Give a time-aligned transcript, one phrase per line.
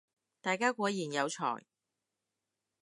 [0.41, 1.63] 大家果然有才